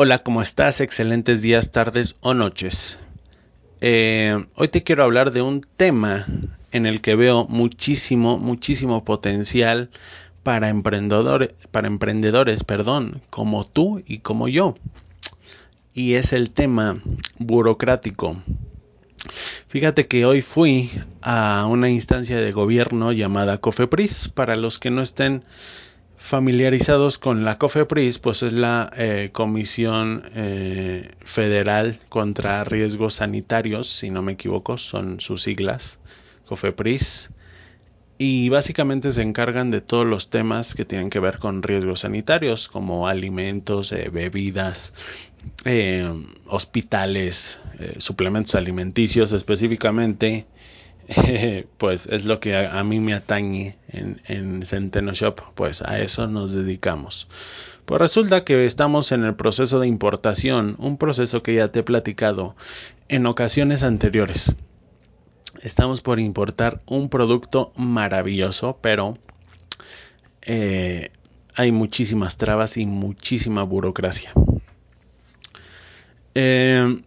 Hola, 0.00 0.22
¿cómo 0.22 0.42
estás? 0.42 0.80
Excelentes 0.80 1.42
días, 1.42 1.72
tardes 1.72 2.14
o 2.20 2.32
noches. 2.32 3.00
Eh, 3.80 4.44
hoy 4.54 4.68
te 4.68 4.84
quiero 4.84 5.02
hablar 5.02 5.32
de 5.32 5.42
un 5.42 5.66
tema 5.76 6.24
en 6.70 6.86
el 6.86 7.00
que 7.00 7.16
veo 7.16 7.48
muchísimo, 7.48 8.38
muchísimo 8.38 9.04
potencial 9.04 9.90
para 10.44 10.68
emprendedores, 10.68 11.50
para 11.72 11.88
emprendedores, 11.88 12.62
perdón, 12.62 13.22
como 13.28 13.66
tú 13.66 14.00
y 14.06 14.18
como 14.18 14.46
yo. 14.46 14.76
Y 15.94 16.14
es 16.14 16.32
el 16.32 16.52
tema 16.52 17.02
burocrático. 17.40 18.40
Fíjate 19.66 20.06
que 20.06 20.24
hoy 20.26 20.42
fui 20.42 20.92
a 21.22 21.66
una 21.68 21.90
instancia 21.90 22.36
de 22.36 22.52
gobierno 22.52 23.10
llamada 23.10 23.58
COFEPRIS. 23.58 24.28
Para 24.28 24.54
los 24.54 24.78
que 24.78 24.92
no 24.92 25.02
estén 25.02 25.42
familiarizados 26.28 27.16
con 27.16 27.42
la 27.42 27.56
COFEPRIS, 27.56 28.18
pues 28.18 28.42
es 28.42 28.52
la 28.52 28.90
eh, 28.98 29.30
Comisión 29.32 30.22
eh, 30.34 31.10
Federal 31.20 31.98
contra 32.10 32.64
Riesgos 32.64 33.14
Sanitarios, 33.14 33.88
si 33.88 34.10
no 34.10 34.20
me 34.20 34.32
equivoco, 34.32 34.76
son 34.76 35.20
sus 35.20 35.40
siglas, 35.40 36.00
COFEPRIS. 36.44 37.30
Y 38.18 38.50
básicamente 38.50 39.12
se 39.12 39.22
encargan 39.22 39.70
de 39.70 39.80
todos 39.80 40.04
los 40.04 40.28
temas 40.28 40.74
que 40.74 40.84
tienen 40.84 41.08
que 41.08 41.18
ver 41.18 41.38
con 41.38 41.62
riesgos 41.62 42.00
sanitarios, 42.00 42.68
como 42.68 43.08
alimentos, 43.08 43.90
eh, 43.92 44.10
bebidas, 44.12 44.92
hospitales, 46.46 47.60
suplementos 47.98 48.54
alimenticios 48.54 49.32
específicamente, 49.32 50.46
pues 51.78 52.06
es 52.06 52.24
lo 52.24 52.40
que 52.40 52.56
a, 52.56 52.84
mí 52.84 53.00
me 53.00 53.14
atañe 53.14 53.76
en, 53.88 54.20
en, 54.26 54.62
Centeno 54.64 55.14
Shop, 55.14 55.40
pues 55.54 55.82
a 55.82 55.98
eso 56.00 56.26
nos 56.26 56.52
dedicamos. 56.52 57.28
Pues 57.86 58.00
resulta 58.00 58.44
que 58.44 58.66
estamos 58.66 59.12
en 59.12 59.24
el 59.24 59.34
proceso 59.34 59.80
de 59.80 59.86
importación, 59.86 60.76
un 60.78 60.98
proceso 60.98 61.42
que 61.42 61.54
ya 61.54 61.72
te 61.72 61.80
he 61.80 61.82
platicado 61.82 62.54
en 63.08 63.24
ocasiones 63.24 63.82
anteriores. 63.82 64.54
Estamos 65.62 66.02
por 66.02 66.20
importar 66.20 66.82
un 66.86 67.08
producto 67.08 67.72
maravilloso, 67.76 68.78
pero 68.82 69.16
eh, 70.42 71.10
hay 71.54 71.72
muchísimas 71.72 72.36
trabas 72.36 72.76
y 72.76 72.84
muchísima 72.84 73.62
burocracia. 73.62 74.32
Eh, 76.34 77.02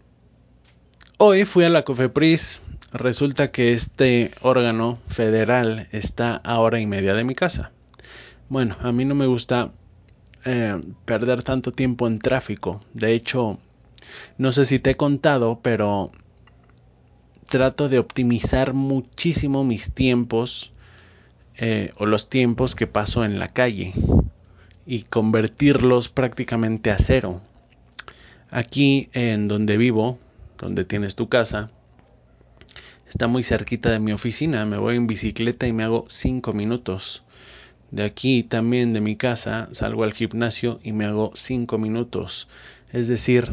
hoy 1.17 1.45
fui 1.45 1.63
a 1.63 1.69
la 1.69 1.83
Cofepris 1.83 2.63
Resulta 2.93 3.51
que 3.51 3.71
este 3.71 4.31
órgano 4.41 4.99
federal 5.07 5.87
está 5.93 6.35
a 6.35 6.59
hora 6.59 6.81
y 6.81 6.85
media 6.85 7.13
de 7.13 7.23
mi 7.23 7.35
casa. 7.35 7.71
Bueno, 8.49 8.75
a 8.81 8.91
mí 8.91 9.05
no 9.05 9.15
me 9.15 9.27
gusta 9.27 9.71
eh, 10.43 10.77
perder 11.05 11.41
tanto 11.41 11.71
tiempo 11.71 12.05
en 12.07 12.19
tráfico. 12.19 12.83
De 12.93 13.13
hecho, 13.13 13.59
no 14.37 14.51
sé 14.51 14.65
si 14.65 14.77
te 14.77 14.91
he 14.91 14.95
contado, 14.95 15.61
pero 15.61 16.11
trato 17.47 17.87
de 17.87 17.97
optimizar 17.97 18.73
muchísimo 18.73 19.63
mis 19.63 19.93
tiempos 19.93 20.73
eh, 21.57 21.93
o 21.95 22.05
los 22.05 22.29
tiempos 22.29 22.75
que 22.75 22.87
paso 22.87 23.23
en 23.23 23.39
la 23.39 23.47
calle 23.47 23.93
y 24.85 25.03
convertirlos 25.03 26.09
prácticamente 26.09 26.91
a 26.91 26.99
cero. 26.99 27.39
Aquí 28.49 29.09
en 29.13 29.47
donde 29.47 29.77
vivo, 29.77 30.19
donde 30.59 30.83
tienes 30.83 31.15
tu 31.15 31.29
casa, 31.29 31.71
Está 33.11 33.27
muy 33.27 33.43
cerquita 33.43 33.91
de 33.91 33.99
mi 33.99 34.13
oficina, 34.13 34.65
me 34.65 34.77
voy 34.77 34.95
en 34.95 35.05
bicicleta 35.05 35.67
y 35.67 35.73
me 35.73 35.83
hago 35.83 36.05
5 36.07 36.53
minutos. 36.53 37.23
De 37.91 38.03
aquí 38.03 38.41
también 38.41 38.93
de 38.93 39.01
mi 39.01 39.17
casa 39.17 39.67
salgo 39.73 40.05
al 40.05 40.13
gimnasio 40.13 40.79
y 40.81 40.93
me 40.93 41.03
hago 41.03 41.33
5 41.35 41.77
minutos. 41.77 42.47
Es 42.93 43.09
decir, 43.09 43.51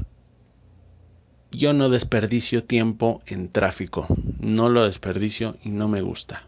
yo 1.50 1.72
no 1.72 1.88
desperdicio 1.88 2.62
tiempo 2.62 3.20
en 3.26 3.48
tráfico. 3.48 4.06
No 4.38 4.68
lo 4.68 4.84
desperdicio 4.84 5.56
y 5.64 5.70
no 5.70 5.88
me 5.88 6.02
gusta. 6.02 6.44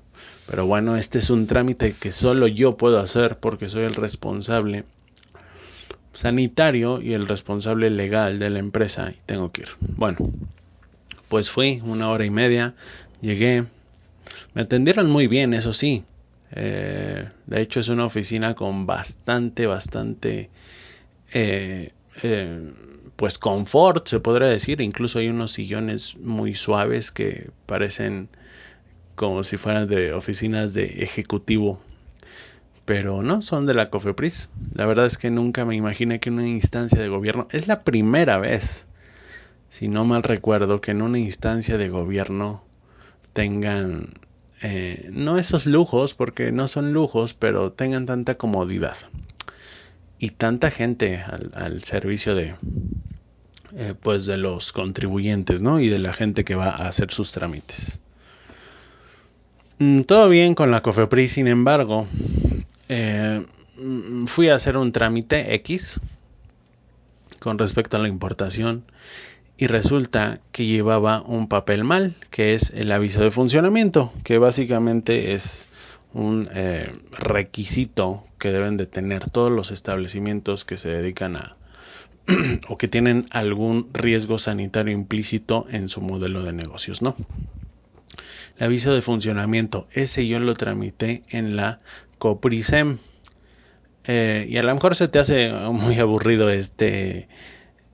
Pero 0.49 0.67
bueno, 0.67 0.97
este 0.97 1.19
es 1.19 1.31
un 1.31 1.49
trámite 1.49 1.93
que 1.93 2.13
solo 2.13 2.47
yo 2.47 2.77
puedo 2.77 3.01
hacer 3.01 3.39
porque 3.39 3.69
soy 3.69 3.83
el 3.83 3.97
responsable 3.97 4.85
sanitario 6.13 7.03
y 7.03 7.15
el 7.15 7.27
responsable 7.27 7.91
legal 7.91 8.39
de 8.39 8.51
la 8.51 8.61
empresa 8.61 9.11
y 9.11 9.19
tengo 9.27 9.51
que 9.51 9.63
ir. 9.63 9.69
Bueno, 9.81 10.19
pues 11.31 11.49
fui 11.49 11.81
una 11.85 12.11
hora 12.11 12.27
y 12.27 12.31
media, 12.31 12.75
llegué, 13.21 13.65
me 14.53 14.63
atendieron 14.63 15.09
muy 15.09 15.29
bien, 15.29 15.55
eso 15.55 15.73
sí. 15.73 16.03
Eh, 16.51 17.29
de 17.47 17.61
hecho 17.61 17.79
es 17.79 17.89
una 17.89 18.05
oficina 18.05 18.55
con 18.55 18.85
bastante, 18.85 19.67
bastante, 19.67 20.51
eh, 21.33 21.93
eh, 22.25 22.73
pues 23.15 23.39
confort, 23.39 24.09
se 24.09 24.19
podría 24.19 24.49
decir. 24.49 24.81
Incluso 24.81 25.21
hay 25.21 25.29
unos 25.29 25.53
sillones 25.53 26.17
muy 26.19 26.57
suaves 26.57 27.13
que 27.13 27.49
parecen 27.67 28.29
como 29.15 29.45
si 29.45 29.57
fueran 29.57 29.87
de 29.87 30.13
oficinas 30.13 30.75
de 30.75 31.05
ejecutivo. 31.05 31.81
Pero 32.87 33.23
no, 33.23 33.41
son 33.41 33.67
de 33.67 33.75
la 33.75 33.89
COFEPRIS. 33.89 34.49
La 34.75 34.85
verdad 34.85 35.07
es 35.07 35.17
que 35.17 35.31
nunca 35.31 35.65
me 35.65 35.77
imaginé 35.77 36.19
que 36.19 36.31
una 36.31 36.49
instancia 36.49 37.01
de 37.01 37.09
gobierno, 37.09 37.47
es 37.53 37.69
la 37.69 37.85
primera 37.85 38.39
vez 38.39 38.89
si 39.71 39.87
no 39.89 40.05
mal 40.05 40.25
recuerdo, 40.25 40.81
que 40.81 40.91
en 40.91 41.01
una 41.01 41.21
instancia 41.21 41.79
de 41.79 41.89
gobierno 41.89 42.63
tengan, 43.33 44.15
eh, 44.63 45.09
no 45.13 45.39
esos 45.39 45.65
lujos, 45.65 46.13
porque 46.13 46.51
no 46.53 46.69
son 46.69 46.93
lujos, 46.93 47.35
pero 47.35 47.73
tengan 47.73 48.05
tanta 48.05 48.35
comodidad 48.35 48.97
y 50.19 50.31
tanta 50.31 50.73
gente 50.73 51.23
al, 51.55 51.85
servicio 51.85 52.35
de, 52.35 52.57
eh, 53.77 53.95
pues 54.03 54.27
de 54.27 54.37
los 54.37 54.73
contribuyentes, 54.73 55.63
¿no? 55.63 55.81
Y 55.81 55.89
de 55.89 56.01
la 56.01 56.13
gente 56.13 56.45
que 56.45 56.57
va 56.57 56.71
a 56.71 56.89
hacer 56.89 57.13
sus 57.13 57.31
trámites. 57.31 58.01
Mm, 59.79 60.01
todo 60.03 60.29
bien 60.29 60.55
con 60.57 60.73
la 60.73 60.83
COFEPRIS, 60.83 61.33
sin 61.33 61.47
embargo, 61.47 62.09
eh, 62.89 63.47
mm, 63.79 64.27
fui 64.27 64.49
a 64.49 64.57
hacer 64.57 64.77
un 64.77 64.91
trámite 64.91 65.55
X 65.55 66.01
con 67.39 67.57
respecto 67.57 67.97
a 67.97 68.01
la 68.01 68.09
importación 68.09 68.85
y 69.61 69.67
resulta 69.67 70.41
que 70.53 70.65
llevaba 70.65 71.21
un 71.21 71.47
papel 71.47 71.85
mal, 71.85 72.17
que 72.31 72.55
es 72.55 72.71
el 72.71 72.91
aviso 72.91 73.23
de 73.23 73.31
funcionamiento, 73.31 74.11
que 74.25 74.39
básicamente 74.39 75.35
es 75.35 75.69
un 76.15 76.49
eh, 76.55 76.91
requisito 77.13 78.25
que 78.39 78.53
deben 78.53 78.79
de 78.79 78.87
tener 78.87 79.29
todos 79.29 79.53
los 79.53 79.71
establecimientos 79.71 80.65
que 80.65 80.79
se 80.79 80.89
dedican 80.89 81.37
a, 81.37 81.57
o 82.69 82.79
que 82.79 82.89
tienen 82.89 83.27
algún 83.33 83.91
riesgo 83.93 84.39
sanitario 84.39 84.95
implícito 84.95 85.67
en 85.71 85.91
su 85.91 86.01
modelo 86.01 86.43
de 86.43 86.55
negocios, 86.55 87.03
¿no? 87.03 87.15
El 88.57 88.65
aviso 88.65 88.95
de 88.95 89.03
funcionamiento, 89.03 89.87
ese 89.93 90.27
yo 90.27 90.41
lo 90.41 90.55
tramité 90.55 91.23
en 91.29 91.57
la 91.57 91.81
Coprisem. 92.17 92.97
Eh, 94.05 94.47
y 94.49 94.57
a 94.57 94.63
lo 94.63 94.75
mejor 94.75 94.97
se 94.97 95.09
te 95.09 95.19
hace 95.19 95.53
muy 95.53 95.99
aburrido 95.99 96.49
este, 96.49 97.29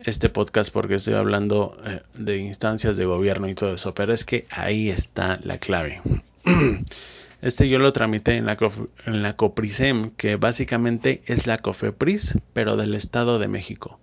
este 0.00 0.28
podcast 0.28 0.72
porque 0.72 0.94
estoy 0.96 1.14
hablando 1.14 1.76
eh, 1.84 2.00
de 2.14 2.38
instancias 2.38 2.96
de 2.96 3.04
gobierno 3.04 3.48
y 3.48 3.54
todo 3.54 3.75
eso, 3.75 3.94
pero 3.94 4.12
es 4.12 4.25
que 4.25 4.46
ahí 4.50 4.90
está 4.90 5.38
la 5.43 5.58
clave. 5.58 6.00
Este 7.43 7.69
yo 7.69 7.78
lo 7.78 7.93
tramité 7.93 8.37
en 8.37 8.46
la, 8.46 8.56
en 9.04 9.22
la 9.22 9.37
Coprisem, 9.37 10.10
que 10.10 10.37
básicamente 10.37 11.22
es 11.26 11.46
la 11.46 11.58
Cofepris, 11.58 12.38
pero 12.54 12.76
del 12.76 12.94
Estado 12.94 13.38
de 13.38 13.46
México. 13.46 14.00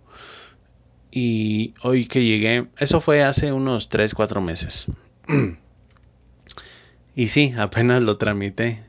Y 1.12 1.74
hoy 1.82 2.06
que 2.06 2.24
llegué, 2.24 2.68
eso 2.78 3.02
fue 3.02 3.24
hace 3.24 3.52
unos 3.52 3.90
3, 3.90 4.14
4 4.14 4.40
meses. 4.40 4.86
y 7.16 7.28
sí, 7.28 7.54
apenas 7.58 8.04
lo 8.04 8.18
tramité. 8.18 8.80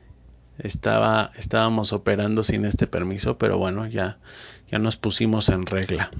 Estaba, 0.59 1.31
estábamos 1.35 1.91
operando 1.91 2.43
sin 2.43 2.65
este 2.65 2.87
permiso, 2.87 3.37
pero 3.37 3.57
bueno, 3.57 3.87
ya, 3.87 4.19
ya 4.71 4.79
nos 4.79 4.95
pusimos 4.95 5.49
en 5.49 5.65
regla. 5.65 6.11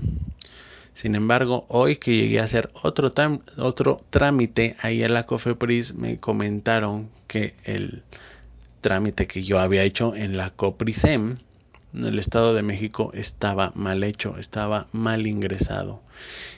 Sin 0.95 1.13
embargo, 1.13 1.65
hoy 1.68 1.97
que 1.97 2.15
llegué 2.15 2.39
a 2.39 2.45
hacer 2.45 2.71
otro, 2.81 3.13
otro 3.57 4.01
trámite 4.09 4.77
ahí 4.81 5.03
a 5.03 5.09
la 5.09 5.25
Cofepris, 5.25 5.94
me 5.94 6.18
comentaron 6.18 7.09
que 7.27 7.53
el 7.65 8.01
trámite 8.80 9.27
que 9.27 9.44
yo 9.44 9.59
había 9.59 9.83
hecho 9.83 10.15
en 10.15 10.38
la 10.38 10.51
Coprisem, 10.51 11.38
en 11.94 12.06
el 12.06 12.18
Estado 12.18 12.53
de 12.53 12.62
México, 12.62 13.12
estaba 13.13 13.74
mal 13.75 14.06
hecho, 14.06 14.38
estaba 14.38 14.88
mal 14.94 15.27
ingresado 15.27 16.00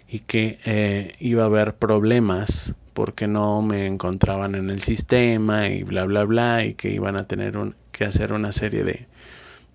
y 0.07 0.19
que 0.19 0.59
eh, 0.65 1.13
iba 1.19 1.41
a 1.41 1.47
haber 1.47 1.73
problemas 1.73 2.75
porque 2.93 3.27
no 3.27 3.63
me 3.63 3.87
encontraban 3.87 4.53
en 4.53 4.69
el 4.69 4.83
sistema 4.83 5.67
y 5.67 5.81
bla 5.81 6.05
bla 6.05 6.25
bla 6.25 6.63
y 6.63 6.75
que 6.75 6.91
iban 6.91 7.19
a 7.19 7.27
tener 7.27 7.57
que 7.91 8.05
hacer 8.05 8.33
una 8.33 8.51
serie 8.51 8.83
de, 8.83 9.07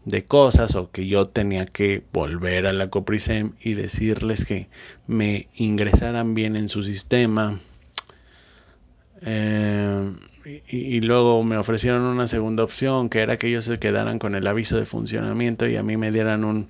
de 0.05 0.25
cosas 0.25 0.75
o 0.75 0.91
que 0.91 1.07
yo 1.07 1.29
tenía 1.29 1.67
que 1.67 2.03
volver 2.13 2.67
a 2.67 2.73
la 2.73 2.91
Coprisem 2.91 3.53
y 3.61 3.75
decirles 3.75 4.45
que 4.45 4.69
me 5.07 5.49
ingresaran 5.55 6.35
bien 6.35 6.57
en 6.57 6.69
su 6.69 6.83
sistema. 6.83 7.61
Eh, 9.23 10.13
y, 10.69 11.01
luego 11.01 11.45
me 11.45 11.57
ofrecieron 11.57 12.03
una 12.03 12.27
segunda 12.27 12.65
opción 12.65 13.09
que 13.09 13.21
era 13.21 13.37
que 13.37 13.47
ellos 13.47 13.65
se 13.65 13.79
quedaran 13.79 14.19
con 14.19 14.35
el 14.35 14.45
aviso 14.49 14.77
de 14.77 14.87
funcionamiento 14.87 15.69
y 15.69 15.77
a 15.77 15.85
mí 15.85 15.97
me 15.97 16.11
dieran 16.11 16.43
un, 16.43 16.69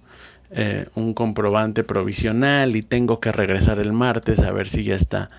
eh, 0.50 0.86
un 0.94 1.14
comprobante 1.14 1.82
provisional 1.82 2.76
y 2.76 2.82
tengo 2.82 3.18
que 3.20 3.32
regresar 3.32 3.78
el 3.78 3.94
martes 3.94 4.40
a 4.40 4.52
ver 4.52 4.68
si 4.68 4.84
ya 4.84 4.94
está 4.94 5.30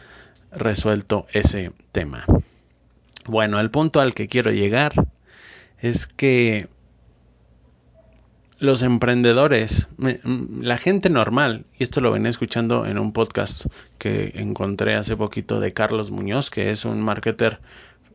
resuelto 0.51 1.27
ese 1.31 1.71
tema. 1.91 2.25
Bueno, 3.27 3.59
el 3.59 3.69
punto 3.69 3.99
al 3.99 4.15
que 4.15 4.27
quiero 4.27 4.51
llegar 4.51 4.93
es 5.79 6.07
que 6.07 6.67
los 8.59 8.81
emprendedores, 8.81 9.87
la 9.97 10.77
gente 10.77 11.09
normal, 11.09 11.65
y 11.77 11.83
esto 11.83 12.01
lo 12.01 12.11
venía 12.11 12.29
escuchando 12.29 12.85
en 12.85 12.97
un 12.97 13.11
podcast 13.11 13.65
que 13.97 14.33
encontré 14.35 14.95
hace 14.95 15.17
poquito 15.17 15.59
de 15.59 15.73
Carlos 15.73 16.11
Muñoz, 16.11 16.49
que 16.49 16.71
es 16.71 16.85
un 16.85 17.01
marketer 17.01 17.59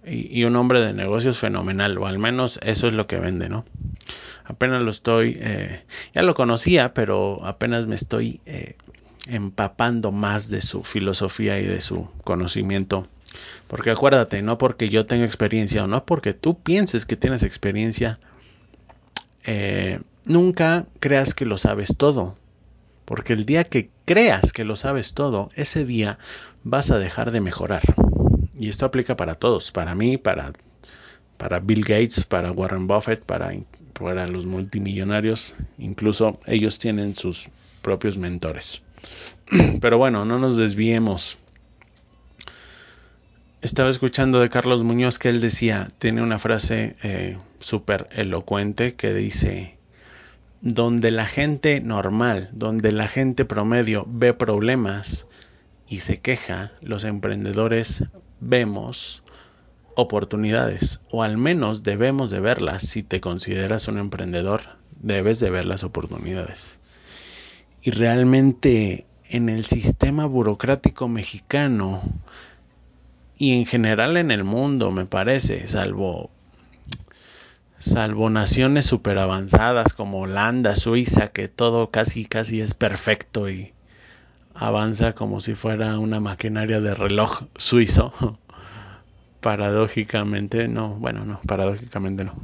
y, 0.07 0.45
un 0.45 0.57
hombre 0.57 0.81
de 0.81 0.93
negocios 0.93 1.39
fenomenal, 1.39 1.99
o 1.99 2.07
al 2.07 2.19
menos 2.19 2.59
eso 2.63 2.89
es 2.89 2.95
lo 2.95 3.07
que 3.07 3.19
vende, 3.19 3.49
¿no? 3.49 3.65
Apenas 4.45 4.83
lo 4.83 4.91
estoy, 4.91 5.37
eh, 5.41 5.83
ya 6.15 6.23
lo 6.23 6.35
conocía, 6.35 6.95
pero 6.95 7.45
apenas 7.45 7.87
me 7.87 7.97
estoy 7.97 8.41
eh, 8.47 8.77
empapando 9.29 10.11
más 10.13 10.49
de 10.49 10.63
su 10.63 10.83
filosofía 10.83 11.61
y 11.61 11.67
de 11.67 11.83
su 11.83 12.09
conocimiento. 12.25 13.07
Porque 13.67 13.91
acuérdate, 13.91 14.41
no 14.41 14.57
porque 14.57 14.89
yo 14.89 15.05
tenga 15.05 15.27
experiencia 15.27 15.85
o 15.85 15.87
no 15.87 16.07
porque 16.07 16.33
tú 16.33 16.59
pienses 16.59 17.05
que 17.05 17.17
tienes 17.17 17.43
experiencia, 17.43 18.19
eh, 19.45 20.01
nunca 20.29 20.87
creas 21.01 21.35
que 21.35 21.47
lo 21.47 21.59
sabes 21.59 21.97
todo. 21.97 22.37
Porque 23.05 23.33
el 23.33 23.47
día 23.47 23.65
que 23.65 23.91
creas 24.05 24.53
que 24.53 24.65
lo 24.65 24.77
sabes 24.77 25.15
todo, 25.15 25.51
ese 25.55 25.85
día 25.85 26.19
vas 26.63 26.91
a 26.91 26.99
dejar 26.99 27.31
de 27.31 27.41
mejorar. 27.41 27.83
Y 28.59 28.69
esto 28.69 28.85
aplica 28.85 29.17
para 29.17 29.35
todos, 29.35 29.73
para 29.73 29.95
mí, 29.95 30.19
para, 30.19 30.53
para 31.39 31.61
Bill 31.61 31.83
Gates, 31.83 32.25
para 32.25 32.53
Warren 32.53 32.87
Buffett, 32.87 33.23
para, 33.23 33.53
para 33.95 34.27
los 34.27 34.45
multimillonarios. 34.45 35.55
Incluso 35.79 36.39
ellos 36.47 36.79
tienen 36.79 37.17
sus 37.17 37.49
propios 37.81 38.19
mentores. 38.19 38.83
Pero 39.81 39.97
bueno, 39.97 40.27
no 40.27 40.39
nos 40.39 40.57
desviemos. 40.57 41.39
Estaba 43.63 43.89
escuchando 43.89 44.39
de 44.41 44.51
Carlos 44.51 44.85
Muñoz 44.85 45.19
que 45.19 45.31
él 45.31 45.41
decía, 45.41 45.91
tiene 45.99 46.23
una 46.23 46.39
frase 46.39 46.95
eh, 47.03 47.39
súper 47.59 48.09
elocuente 48.13 48.95
que 48.95 49.15
dice, 49.15 49.78
donde 50.61 51.11
la 51.11 51.27
gente 51.27 51.81
normal, 51.81 52.49
donde 52.53 52.93
la 52.93 53.09
gente 53.09 53.45
promedio 53.45 54.07
ve 54.09 54.35
problemas 54.35 55.27
y 55.89 56.01
se 56.01 56.21
queja, 56.21 56.73
los 56.83 57.05
emprendedores 57.05 58.05
vemos 58.41 59.23
oportunidades, 59.95 61.01
o 61.11 61.23
al 61.23 61.39
menos 61.39 61.83
debemos 61.83 62.31
de 62.31 62.41
verlas. 62.41 62.83
Si 62.83 63.03
te 63.03 63.21
consideras 63.21 63.89
un 63.89 63.99
emprendedor, 63.99 64.63
debes 65.01 65.41
de 65.41 65.51
ver 65.51 65.65
las 65.65 65.83
oportunidades. 65.83 66.79
Y 67.83 67.91
realmente 67.91 69.07
en 69.29 69.49
el 69.49 69.65
sistema 69.65 70.27
burocrático 70.27 71.09
mexicano 71.09 72.03
y 73.39 73.53
en 73.53 73.67
general 73.67 74.17
en 74.17 74.31
el 74.31 74.45
mundo, 74.45 74.91
me 74.91 75.05
parece, 75.05 75.69
salvo 75.69 76.31
salvo 77.79 78.31
naciones 78.31 78.87
super 78.87 79.19
avanzadas 79.19 79.93
como 79.93 80.21
Holanda, 80.21 80.77
Suiza, 80.77 81.29
que 81.29 81.49
todo 81.49 81.91
casi 81.91 82.25
casi 82.25 82.61
es 82.61 82.75
perfecto 82.75 83.49
y 83.49 83.73
avanza 84.55 85.15
como 85.15 85.41
si 85.41 85.55
fuera 85.55 85.99
una 85.99 86.21
maquinaria 86.21 86.81
de 86.81 86.95
reloj 86.95 87.43
suizo. 87.57 88.13
paradójicamente, 89.41 90.69
no, 90.69 90.91
bueno, 90.95 91.25
no, 91.25 91.41
paradójicamente 91.47 92.25
no. 92.25 92.35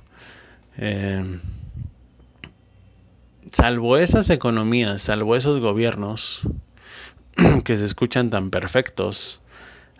Eh, 0.78 1.40
salvo 3.52 3.96
esas 3.96 4.30
economías, 4.30 5.02
salvo 5.02 5.36
esos 5.36 5.60
gobiernos 5.60 6.42
que 7.64 7.76
se 7.76 7.84
escuchan 7.84 8.30
tan 8.30 8.50
perfectos, 8.50 9.40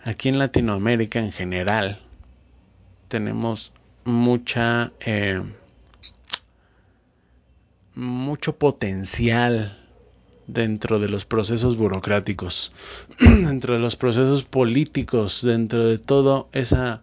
aquí 0.03 0.29
en 0.29 0.39
Latinoamérica 0.39 1.19
en 1.19 1.31
general 1.31 1.99
tenemos 3.07 3.71
mucha 4.05 4.91
eh, 5.01 5.41
mucho 7.95 8.57
potencial 8.57 9.77
dentro 10.47 10.99
de 10.99 11.09
los 11.09 11.25
procesos 11.25 11.75
burocráticos, 11.75 12.71
dentro 13.19 13.73
de 13.73 13.79
los 13.79 13.95
procesos 13.95 14.43
políticos, 14.43 15.41
dentro 15.43 15.85
de 15.85 15.97
todo 15.97 16.49
esa, 16.51 17.01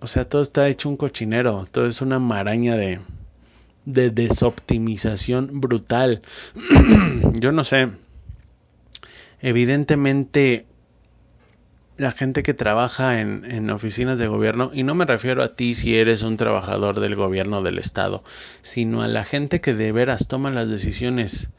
o 0.00 0.06
sea, 0.06 0.28
todo 0.28 0.42
está 0.42 0.68
hecho 0.68 0.88
un 0.88 0.96
cochinero, 0.96 1.68
todo 1.70 1.86
es 1.86 2.00
una 2.00 2.18
maraña 2.18 2.76
de, 2.76 3.00
de 3.84 4.10
desoptimización 4.10 5.60
brutal. 5.60 6.22
Yo 7.38 7.52
no 7.52 7.64
sé, 7.64 7.90
evidentemente 9.40 10.66
la 11.98 12.12
gente 12.12 12.42
que 12.42 12.54
trabaja 12.54 13.20
en, 13.20 13.44
en, 13.44 13.70
oficinas 13.70 14.18
de 14.18 14.28
gobierno, 14.28 14.70
y 14.72 14.84
no 14.84 14.94
me 14.94 15.04
refiero 15.04 15.42
a 15.42 15.48
ti 15.48 15.74
si 15.74 15.96
eres 15.96 16.22
un 16.22 16.36
trabajador 16.36 17.00
del 17.00 17.16
gobierno 17.16 17.60
del 17.62 17.78
Estado, 17.78 18.24
sino 18.62 19.02
a 19.02 19.08
la 19.08 19.24
gente 19.24 19.60
que 19.60 19.74
de 19.74 19.92
veras 19.92 20.28
toma 20.28 20.50
las 20.50 20.68
decisiones 20.68 21.50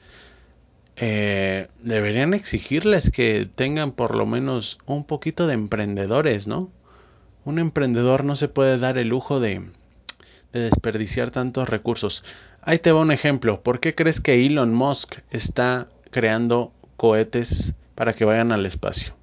eh, 1.02 1.68
deberían 1.82 2.34
exigirles 2.34 3.10
que 3.10 3.48
tengan 3.56 3.92
por 3.92 4.16
lo 4.16 4.26
menos 4.26 4.80
un 4.86 5.06
poquito 5.06 5.48
de 5.48 5.54
emprendedores, 5.54 6.48
¿no? 6.48 6.70
Un 7.46 7.58
emprendedor 7.58 8.26
no 8.26 8.36
se 8.36 8.50
puede 8.50 8.78
dar 8.78 8.98
el 8.98 9.08
lujo 9.08 9.40
de, 9.40 9.62
de 10.52 10.60
desperdiciar 10.60 11.32
tantos 11.32 11.70
recursos. 11.70 12.26
Ahí 12.62 12.80
te 12.80 12.92
va 12.92 13.00
un 13.00 13.12
ejemplo. 13.12 13.62
¿Por 13.62 13.80
qué 13.80 13.96
crees 13.96 14.20
que 14.20 14.46
Elon 14.46 14.74
Musk 14.74 15.20
está 15.32 15.88
creando 16.12 16.74
cohetes 16.98 17.76
para 17.96 18.14
que 18.14 18.26
vayan 18.26 18.52
al 18.52 18.66
espacio? 18.66 19.19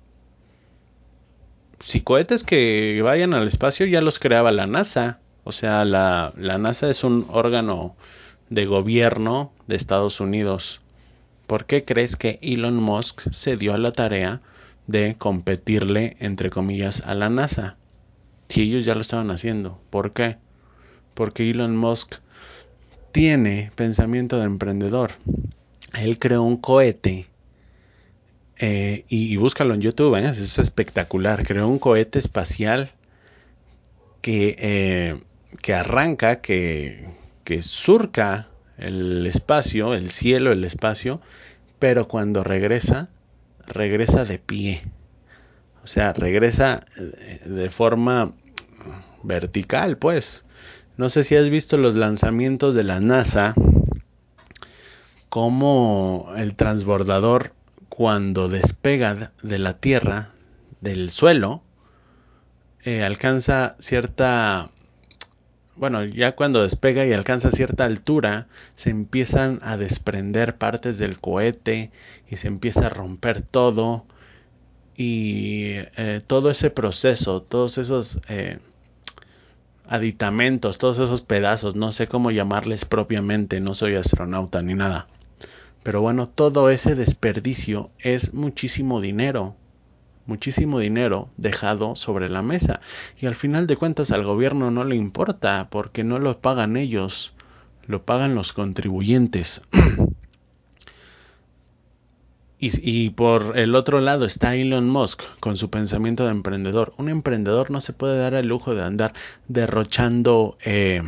Si 1.87 2.01
cohetes 2.01 2.43
que 2.43 3.01
vayan 3.01 3.33
al 3.33 3.47
espacio 3.47 3.87
ya 3.87 4.01
los 4.01 4.19
creaba 4.19 4.51
la 4.51 4.67
NASA. 4.67 5.21
O 5.45 5.53
sea, 5.53 5.85
la, 5.85 6.33
NASA 6.37 6.91
es 6.91 7.05
un 7.05 7.25
órgano 7.31 7.95
de 8.51 8.67
gobierno 8.67 9.53
de 9.69 9.77
Estados 9.77 10.19
Unidos 10.19 10.81
¿Por 11.47 11.65
qué 11.65 11.85
crees 11.85 12.17
que 12.17 12.41
Elon 12.43 12.75
Musk 12.75 13.31
se 13.31 13.57
dio 13.57 13.73
a 13.73 13.79
la 13.79 13.93
tarea 13.93 14.41
de 14.89 15.15
competirle, 15.17 16.17
entre 16.19 16.51
comillas, 16.51 17.03
a 17.07 17.15
la 17.15 17.31
NASA? 17.31 17.77
Si 18.49 18.63
ellos 18.63 18.85
ya 18.85 18.97
lo 18.97 19.03
estaban 19.03 19.31
haciendo. 19.31 19.79
¿Por 19.89 20.13
qué? 20.13 20.39
Porque 21.15 21.49
Elon 21.49 21.77
Musk 21.77 22.17
tiene 23.13 23.71
pensamiento 23.77 24.39
de 24.39 24.47
emprendedor. 24.47 25.13
Él 25.97 26.19
creó 26.19 26.43
un 26.43 26.57
cohete 26.57 27.29
eh, 28.59 29.05
y, 29.09 29.37
búscalo 29.37 29.75
en 29.75 29.81
YouTube, 29.81 30.17
¿eh? 30.17 30.25
es 30.25 30.59
espectacular. 30.59 31.47
Creó 31.47 31.69
un 31.69 31.79
cohete 31.79 32.19
espacial 32.19 32.91
que, 34.23 34.57
eh, 34.59 35.21
que 35.63 35.75
arranca, 35.75 36.41
que, 36.41 37.07
que 37.45 37.63
surca 37.63 38.49
el 38.79 39.27
espacio, 39.27 39.95
el 39.95 40.11
cielo, 40.11 40.53
el 40.53 40.65
espacio, 40.65 41.21
pero 41.79 42.09
cuando 42.09 42.45
regresa, 42.45 43.09
regresa 43.67 44.25
de 44.25 44.39
pie. 44.39 44.83
O 45.85 45.87
sea, 45.87 46.13
regresa 46.13 46.81
de 47.45 47.71
forma 47.71 48.33
vertical, 49.23 49.99
pues. 49.99 50.47
No 50.97 51.11
sé 51.11 51.23
si 51.23 51.37
has 51.37 51.51
visto 51.51 51.77
los 51.77 51.95
lanzamientos 51.95 52.75
de 52.75 52.85
la 52.85 53.01
NASA, 53.01 53.55
como 55.29 56.33
el 56.39 56.57
transbordador 56.57 57.53
cuando 57.89 58.49
despega 58.49 59.33
de 59.43 59.59
la 59.59 59.75
Tierra, 59.75 60.29
del 60.81 61.11
suelo, 61.11 61.63
eh, 62.85 63.03
alcanza 63.03 63.77
cierta, 63.79 64.71
bueno, 65.77 66.05
ya 66.05 66.37
cuando 66.37 66.63
despega 66.63 67.05
y 67.07 67.13
alcanza 67.13 67.51
cierta 67.51 67.85
altura, 67.85 68.47
se 68.75 68.91
empiezan 68.91 69.61
a 69.63 69.77
desprender 69.77 70.57
partes 70.57 70.99
del 70.99 71.19
cohete 71.19 71.91
y 72.31 72.37
se 72.37 72.49
empieza 72.49 72.87
a 72.87 72.91
romper 72.91 73.43
todo. 73.43 74.05
Y 74.97 75.73
eh, 75.97 76.23
todo 76.27 76.51
ese 76.51 76.71
proceso, 76.71 77.43
todos 77.43 77.77
esos 77.77 78.21
eh, 78.29 78.59
aditamentos, 79.89 80.79
todos 80.79 80.99
esos 80.99 81.21
pedazos, 81.23 81.77
no 81.77 81.93
sé 81.93 82.09
cómo 82.09 82.31
llamarles 82.31 82.85
propiamente, 82.85 83.61
no 83.61 83.75
soy 83.75 83.97
astronauta 83.97 84.63
ni 84.63 84.75
nada 84.75 85.07
pero 85.87 86.01
bueno, 86.01 86.27
todo 86.27 86.69
ese 86.69 86.97
desperdicio 86.97 87.91
es 88.01 88.35
muchísimo 88.35 89.01
dinero, 89.01 89.55
muchísimo 90.27 90.81
dinero 90.81 91.29
dejado 91.37 91.95
sobre 91.95 92.29
la 92.29 92.43
mesa. 92.43 92.81
Y 93.21 93.27
al 93.27 93.37
final 93.37 93.69
de 93.69 93.77
cuentas 93.77 94.11
al 94.11 94.25
gobierno 94.25 94.73
no 94.73 94.83
le 94.83 94.97
importa 94.97 95.69
porque 95.71 96.03
no 96.03 96.19
lo 96.19 96.41
pagan 96.41 96.77
ellos, 96.77 97.35
lo 97.87 98.03
pagan 98.03 98.35
los 98.35 98.53
contribuyentes. 98.53 99.63
Y, 102.59 103.11
por 103.11 103.57
el 103.57 103.77
otro 103.77 104.01
lado 104.01 104.25
está 104.25 104.57
Elon 104.57 104.89
Musk 104.89 105.23
con 105.39 105.57
su 105.57 105.71
pensamiento 105.71 106.25
de 106.25 106.33
emprendedor. 106.33 106.95
Un 106.97 107.09
emprendedor 107.09 107.71
no 107.71 107.81
se 107.81 107.93
puede 107.93 108.19
dar 108.19 108.35
el 108.35 108.49
lujo 108.49 108.75
de 108.75 108.83
andar 108.83 109.13
derrochando, 109.47 110.57
eh, 110.65 111.03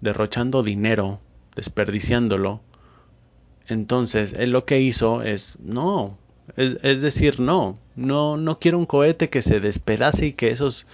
derrochando 0.00 0.62
dinero, 0.62 1.20
desperdiciándolo 1.56 2.62
entonces, 3.68 4.34
él 4.34 4.50
lo 4.50 4.64
que 4.64 4.80
hizo 4.80 5.22
es, 5.22 5.58
no, 5.60 6.16
es, 6.56 7.00
decir, 7.00 7.40
no, 7.40 7.78
no, 7.96 8.36
no 8.36 8.58
quiero 8.58 8.78
un 8.78 8.86
cohete 8.86 9.30
que 9.30 9.42
se 9.42 9.60
despedace 9.60 10.26
y 10.26 10.32
que 10.32 10.50
esos 10.50 10.86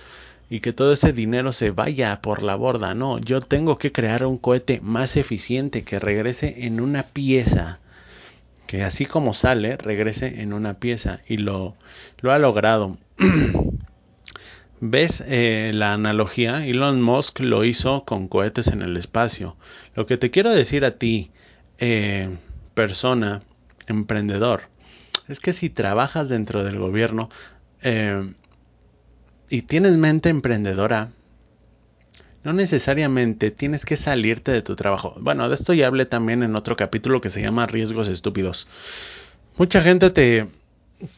y 0.49 0.61
que 0.61 0.73
todo 0.73 0.93
ese 0.93 1.13
dinero 1.13 1.53
se 1.53 1.71
vaya 1.71 2.21
por 2.21 2.43
la 2.43 2.57
borda. 2.57 2.93
No, 2.95 3.19
yo 3.19 3.41
tengo 3.41 3.79
que 3.79 3.93
crear 3.93 4.27
un 4.27 4.37
cohete 4.37 4.81
más 4.83 5.17
eficiente 5.17 5.85
que 5.85 6.01
regrese 6.01 6.67
en 6.67 6.81
una 6.81 7.05
pieza. 7.05 7.79
Que 8.67 8.83
así 8.83 9.07
como 9.07 9.33
sale, 9.33 9.77
regrese 9.77 10.43
en 10.43 10.53
una 10.53 10.75
pieza. 10.75 11.21
Y 11.29 11.37
lo, 11.37 11.77
lo 12.21 12.33
ha 12.33 12.39
logrado. 12.41 12.99
¿Ves 14.81 15.23
eh, 15.29 15.71
la 15.73 15.93
analogía? 15.93 16.67
Elon 16.67 17.01
Musk 17.01 17.41
lo 17.41 17.65
hizo 17.65 18.05
con 18.05 18.27
cohetes 18.27 18.69
en 18.69 18.83
el 18.83 18.97
espacio. 18.97 19.57
Lo 19.95 20.07
que 20.07 20.17
te 20.17 20.33
quiero 20.33 20.51
decir 20.51 20.85
a 20.85 20.93
ti, 20.93 21.31
eh, 21.79 22.29
persona, 22.75 23.43
emprendedor, 23.87 24.63
es 25.29 25.41
que 25.41 25.53
si 25.53 25.71
trabajas 25.71 26.29
dentro 26.29 26.65
del 26.65 26.79
gobierno 26.79 27.29
eh, 27.83 28.33
y 29.49 29.63
tienes 29.63 29.97
mente 29.97 30.29
emprendedora, 30.29 31.11
no 32.43 32.53
necesariamente 32.53 33.51
tienes 33.51 33.85
que 33.85 33.97
salirte 33.97 34.51
de 34.51 34.63
tu 34.63 34.77
trabajo. 34.77 35.15
Bueno, 35.21 35.49
de 35.49 35.55
esto 35.55 35.75
ya 35.75 35.87
hablé 35.87 36.07
también 36.07 36.43
en 36.43 36.57
otro 36.57 36.77
capítulo 36.77 37.21
que 37.21 37.31
se 37.31 37.43
llama 37.43 37.67
Riesgos 37.67 38.09
Estúpidos. 38.09 38.67
Mucha 39.57 39.83
gente 39.83 40.11
te, 40.11 40.49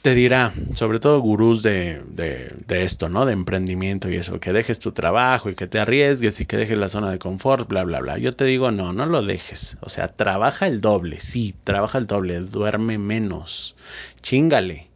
te 0.02 0.14
dirá, 0.14 0.54
sobre 0.72 1.00
todo 1.00 1.20
gurús 1.20 1.62
de, 1.62 2.02
de, 2.06 2.84
esto, 2.84 3.08
¿no? 3.08 3.26
De 3.26 3.32
emprendimiento 3.32 4.08
y 4.10 4.16
eso, 4.16 4.38
que 4.38 4.52
dejes 4.52 4.78
tu 4.78 4.92
trabajo 4.92 5.50
y 5.50 5.54
que 5.54 5.66
te 5.66 5.80
arriesgues 5.80 6.40
y 6.40 6.46
que 6.46 6.56
dejes 6.56 6.78
la 6.78 6.88
zona 6.88 7.10
de 7.10 7.18
confort, 7.18 7.68
bla, 7.68 7.82
bla, 7.82 8.00
bla. 8.00 8.18
Yo 8.18 8.32
te 8.32 8.44
digo, 8.44 8.70
no, 8.70 8.92
no 8.92 9.06
lo 9.06 9.22
dejes. 9.22 9.78
O 9.80 9.90
sea, 9.90 10.08
trabaja 10.08 10.66
el 10.66 10.80
doble, 10.80 11.20
sí, 11.20 11.54
trabaja 11.64 11.98
el 11.98 12.06
doble, 12.06 12.40
duerme 12.40 12.98
menos, 12.98 13.74
chingale. 14.22 14.88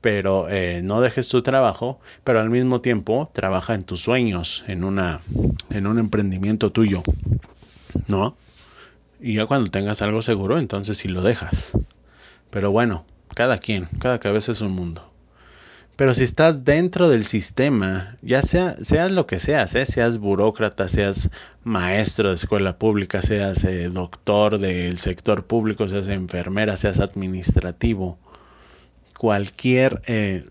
Pero 0.00 0.48
eh, 0.48 0.80
no 0.82 1.00
dejes 1.00 1.28
tu 1.28 1.42
trabajo, 1.42 2.00
pero 2.24 2.40
al 2.40 2.50
mismo 2.50 2.80
tiempo 2.80 3.30
trabaja 3.34 3.74
en 3.74 3.82
tus 3.82 4.02
sueños, 4.02 4.64
en, 4.66 4.84
una, 4.84 5.20
en 5.70 5.86
un 5.86 5.98
emprendimiento 5.98 6.72
tuyo, 6.72 7.02
¿no? 8.08 8.36
Y 9.20 9.34
ya 9.34 9.46
cuando 9.46 9.70
tengas 9.70 10.02
algo 10.02 10.20
seguro, 10.20 10.58
entonces 10.58 10.98
sí 10.98 11.08
lo 11.08 11.22
dejas. 11.22 11.72
Pero 12.50 12.70
bueno, 12.70 13.06
cada 13.34 13.58
quien, 13.58 13.88
cada 13.98 14.18
cabeza 14.18 14.52
es 14.52 14.60
un 14.60 14.72
mundo. 14.72 15.14
Pero 15.96 16.12
si 16.12 16.24
estás 16.24 16.64
dentro 16.64 17.08
del 17.08 17.24
sistema, 17.24 18.16
ya 18.20 18.42
sea, 18.42 18.76
seas 18.82 19.12
lo 19.12 19.26
que 19.26 19.38
seas, 19.38 19.76
¿eh? 19.76 19.86
seas 19.86 20.18
burócrata, 20.18 20.88
seas 20.88 21.30
maestro 21.62 22.30
de 22.30 22.34
escuela 22.34 22.76
pública, 22.76 23.22
seas 23.22 23.62
eh, 23.62 23.88
doctor 23.90 24.58
del 24.58 24.98
sector 24.98 25.44
público, 25.44 25.86
seas 25.86 26.08
enfermera, 26.08 26.76
seas 26.76 26.98
administrativo, 26.98 28.18
cualquier, 29.16 30.02
eh, 30.06 30.44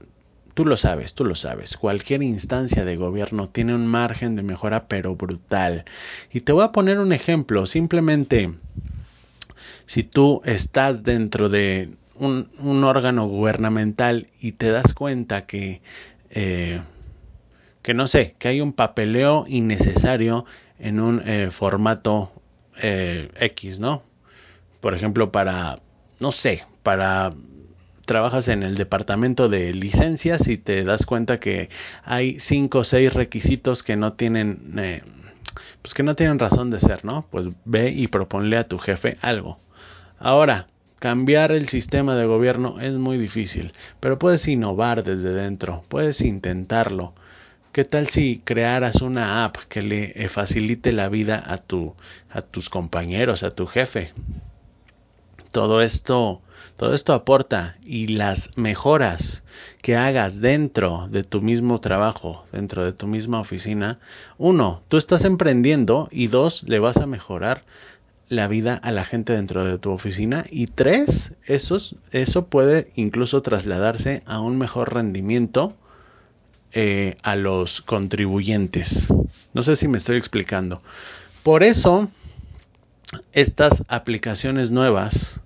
tú 0.54 0.66
lo 0.66 0.78
sabes, 0.78 1.14
tú 1.14 1.26
lo 1.26 1.36
sabes, 1.36 1.76
cualquier 1.76 2.24
instancia 2.24 2.86
de 2.86 2.96
gobierno 2.96 3.50
tiene 3.50 3.76
un 3.76 3.86
margen 3.86 4.38
de 4.38 4.44
mejora 4.44 4.88
pero 4.88 5.18
brutal. 5.18 5.84
Y 6.32 6.40
te 6.40 6.54
voy 6.54 6.64
a 6.64 6.72
poner 6.72 7.00
un 7.00 7.12
ejemplo, 7.12 7.66
simplemente 7.66 8.54
si 9.86 10.04
tú 10.04 10.42
estás 10.46 11.04
dentro 11.04 11.50
de 11.50 11.90
un, 12.16 12.84
órgano 12.84 13.28
gubernamental 13.28 14.28
y 14.40 14.54
te 14.54 14.72
das 14.72 14.94
cuenta 14.94 15.46
que, 15.46 15.82
eh, 16.30 16.82
que 17.82 17.94
no 17.94 18.08
sé, 18.08 18.36
que 18.40 18.48
hay 18.48 18.62
un 18.62 18.74
papeleo 18.74 19.46
innecesario 19.48 20.46
en 20.80 21.00
un 21.00 21.22
eh, 21.28 21.50
formato 21.52 22.32
eh, 22.82 23.30
X, 23.40 23.80
¿no? 23.80 24.04
Por 24.82 24.94
ejemplo, 24.94 25.32
para, 25.32 25.80
no 26.20 26.32
sé, 26.32 26.64
para 26.84 27.34
trabajas 28.06 28.50
en 28.50 28.64
el 28.64 28.76
departamento 28.76 29.48
de 29.48 29.74
licencias 29.74 30.48
y 30.50 30.58
te 30.58 30.84
das 30.84 31.06
cuenta 31.06 31.40
que 31.40 31.70
hay 32.04 32.38
cinco 32.40 32.80
o 32.80 32.84
seis 32.84 33.14
requisitos 33.14 33.82
que 33.82 33.96
no 33.96 34.14
tienen 34.14 34.74
pues 35.82 35.94
que 35.94 36.04
no 36.04 36.16
tienen 36.16 36.40
razón 36.40 36.70
de 36.70 36.80
ser, 36.80 37.04
¿no? 37.06 37.28
Pues 37.30 37.48
ve 37.66 37.92
y 37.92 38.08
proponle 38.08 38.58
a 38.58 38.68
tu 38.68 38.80
jefe 38.80 39.18
algo. 39.22 39.60
Ahora, 40.18 40.68
Cambiar 41.04 41.52
el 41.52 41.68
sistema 41.68 42.16
de 42.16 42.26
gobierno 42.26 42.80
es 42.80 42.94
muy 42.94 43.18
difícil, 43.18 43.74
pero 44.00 44.18
puedes 44.18 44.48
innovar 44.48 45.04
desde 45.04 45.34
dentro, 45.34 45.84
puedes 45.90 46.22
intentarlo. 46.22 47.12
¿Qué 47.74 47.84
tal 47.84 48.08
si 48.08 48.42
crearas 48.42 49.02
una 49.02 49.44
app 49.44 49.58
que 49.68 49.82
le 49.82 50.14
eh, 50.16 50.30
facilite 50.30 50.94
la 50.94 51.10
vida 51.10 51.44
a, 51.46 51.58
tu, 51.58 51.94
a 52.32 52.42
tus 52.42 52.70
compañeros, 52.70 53.44
a 53.44 53.52
tu 53.52 53.68
jefe? 53.68 54.14
Todo 55.52 55.82
esto, 55.82 56.42
todo 56.78 56.94
esto 56.94 57.12
aporta 57.12 57.76
y 57.84 58.08
las 58.08 58.52
mejoras 58.56 59.44
que 59.82 59.98
hagas 59.98 60.40
dentro 60.40 61.10
de 61.12 61.26
tu 61.26 61.42
mismo 61.42 61.82
trabajo, 61.82 62.46
dentro 62.54 62.86
de 62.86 62.94
tu 62.94 63.08
misma 63.08 63.42
oficina, 63.42 64.00
uno, 64.38 64.82
tú 64.88 64.96
estás 64.96 65.26
emprendiendo 65.26 66.08
y 66.12 66.28
dos, 66.28 66.64
le 66.64 66.80
vas 66.80 66.96
a 66.96 67.08
mejorar 67.08 67.66
la 68.34 68.48
vida 68.48 68.76
a 68.76 68.92
la 68.92 69.06
gente 69.06 69.34
dentro 69.34 69.64
de 69.64 69.78
tu 69.78 69.92
oficina 69.92 70.46
y 70.50 70.68
tres, 70.68 71.36
eso 71.46 72.46
puede 72.48 72.92
incluso 72.96 73.42
trasladarse 73.42 74.24
a 74.26 74.40
un 74.40 74.58
mejor 74.58 74.94
rendimiento 74.94 75.74
eh, 76.74 77.16
a 77.24 77.36
los 77.36 77.82
contribuyentes. 77.82 79.08
No 79.54 79.64
sé 79.64 79.76
si 79.76 79.88
me 79.88 79.98
estoy 79.98 80.18
explicando. 80.18 80.82
Por 81.44 81.64
eso, 81.64 82.10
estas 83.32 83.86
aplicaciones 83.88 84.72
nuevas 84.72 85.40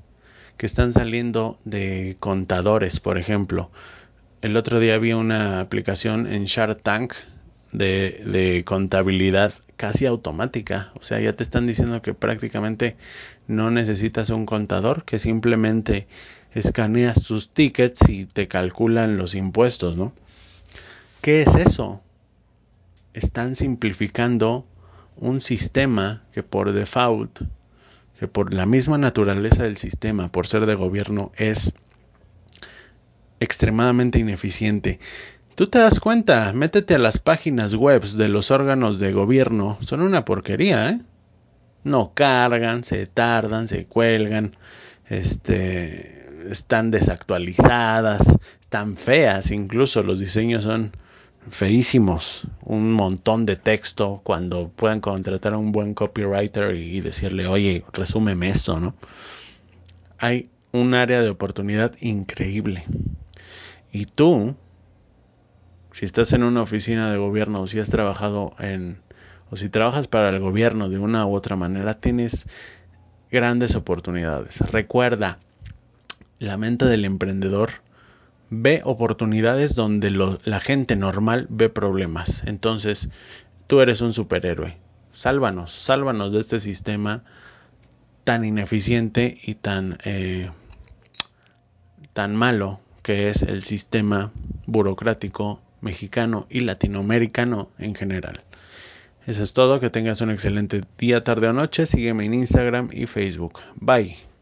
que 0.57 0.65
están 0.65 0.93
saliendo 0.93 1.59
de 1.65 2.15
contadores, 2.19 2.99
por 2.99 3.17
ejemplo, 3.17 3.69
el 4.41 4.55
otro 4.55 4.79
día 4.79 4.97
vi 4.97 5.13
una 5.13 5.59
aplicación 5.59 6.27
en 6.27 6.45
Shark 6.45 6.81
Tank 6.81 7.13
de 7.73 8.63
contabilidad 8.65 9.53
casi 9.77 10.05
automática. 10.05 10.91
O 10.95 11.03
sea, 11.03 11.19
ya 11.19 11.33
te 11.33 11.43
están 11.43 11.67
diciendo 11.67 12.01
que 12.01 12.13
prácticamente 12.13 12.97
no 13.47 13.71
necesitas 13.71 14.29
un 14.31 14.45
contador, 14.45 15.05
que 15.05 15.19
simplemente 15.19 16.07
escaneas 16.53 17.23
tus 17.23 17.49
tickets 17.49 18.09
y 18.09 18.25
te 18.25 18.47
calculan 18.47 19.17
los 19.17 19.35
impuestos, 19.35 19.95
¿no? 19.95 20.13
¿Qué 21.21 21.41
es 21.41 21.55
eso? 21.55 22.01
Están 23.13 23.55
simplificando 23.55 24.65
un 25.15 25.41
sistema 25.41 26.23
que 26.31 26.43
por 26.43 26.73
default, 26.73 27.41
que 28.19 28.27
por 28.27 28.53
la 28.53 28.65
misma 28.65 28.97
naturaleza 28.97 29.63
del 29.63 29.77
sistema, 29.77 30.31
por 30.31 30.47
ser 30.47 30.65
de 30.65 30.75
gobierno, 30.75 31.31
es 31.37 31.73
extremadamente 33.39 34.19
ineficiente. 34.19 34.99
Tú 35.57 35.65
te 35.65 35.79
das 35.79 35.99
cuenta, 35.99 36.53
métete 36.53 36.93
a 36.93 36.99
las 36.99 37.17
páginas 37.17 37.73
web 37.73 38.03
de 38.03 38.27
los 38.27 38.51
órganos 38.51 38.99
de 38.99 39.11
gobierno, 39.11 39.79
son 39.81 40.01
una 40.01 40.23
porquería, 40.23 40.91
¿eh? 40.91 41.01
No 41.83 42.11
cargan, 42.13 42.83
se 42.83 43.07
tardan, 43.07 43.67
se 43.67 43.87
cuelgan, 43.87 44.55
este, 45.09 46.51
están 46.51 46.91
desactualizadas, 46.91 48.37
están 48.61 48.97
feas, 48.97 49.49
incluso 49.49 50.03
los 50.03 50.19
diseños 50.19 50.61
son 50.61 50.91
feísimos, 51.49 52.43
un 52.61 52.93
montón 52.93 53.47
de 53.47 53.55
texto 53.55 54.21
cuando 54.23 54.69
puedan 54.69 55.01
contratar 55.01 55.53
a 55.53 55.57
un 55.57 55.71
buen 55.71 55.95
copywriter 55.95 56.75
y 56.75 57.01
decirle, 57.01 57.47
oye, 57.47 57.83
resúmeme 57.93 58.49
esto, 58.49 58.79
¿no? 58.79 58.93
Hay 60.19 60.51
un 60.71 60.93
área 60.93 61.23
de 61.23 61.29
oportunidad 61.29 61.93
increíble. 61.99 62.83
Y 63.91 64.05
tú, 64.05 64.55
si 65.97 66.05
estás 66.05 66.31
en 66.33 66.43
una 66.43 66.61
oficina 66.61 67.09
de 67.09 67.17
gobierno 67.17 67.61
o 67.61 67.67
si 67.67 67.79
has 67.79 67.89
trabajado 67.89 68.53
en, 68.59 68.99
o 69.49 69.57
si 69.57 69.67
trabajas 69.67 70.07
para 70.07 70.29
el 70.29 70.39
gobierno 70.39 70.89
de 70.89 70.99
una 70.99 71.25
u 71.25 71.33
otra 71.33 71.55
manera, 71.55 71.95
tienes 71.95 72.45
grandes 73.31 73.73
oportunidades. 73.73 74.61
Recuerda, 74.61 75.39
la 76.37 76.55
mente 76.55 76.85
del 76.85 77.03
emprendedor 77.03 77.71
ve 78.51 78.81
oportunidades 78.83 79.73
donde 79.73 80.11
la 80.11 80.59
gente 80.59 80.95
normal 80.95 81.47
ve 81.49 81.67
problemas. 81.67 82.43
Entonces, 82.45 83.09
tú 83.65 83.81
eres 83.81 84.01
un 84.01 84.13
superhéroe. 84.13 84.77
Sálvanos, 85.13 85.71
sálvanos 85.71 86.31
de 86.31 86.41
este 86.41 86.59
sistema 86.59 87.23
tan 88.23 88.45
ineficiente 88.45 89.35
y 89.41 89.55
tan, 89.55 89.97
eh, 90.05 90.51
tan 92.13 92.35
malo 92.35 92.81
que 93.01 93.29
es 93.29 93.41
el 93.41 93.63
sistema 93.63 94.31
burocrático 94.67 95.59
mexicano 95.87 96.47
y 96.49 96.59
latinoamericano 96.59 97.69
en 97.79 97.95
general. 97.95 98.43
Eso 99.25 99.43
es 99.43 99.53
todo, 99.53 99.79
que 99.79 99.89
tengas 99.89 100.21
un 100.21 100.31
excelente 100.31 100.83
día, 100.97 101.23
tarde 101.23 101.47
o 101.47 101.53
noche. 101.53 101.85
Sígueme 101.85 102.25
en 102.25 102.33
Instagram 102.33 102.89
y 102.91 103.05
Facebook. 103.05 103.59
Bye. 103.75 104.36